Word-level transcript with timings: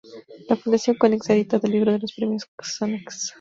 La 0.49 0.55
Fundación 0.55 0.95
Konex 0.95 1.29
ha 1.29 1.33
editado 1.35 1.67
“El 1.67 1.73
Libro 1.73 1.91
de 1.91 1.99
los 1.99 2.13
Premios 2.13 2.49
Konex. 2.79 3.29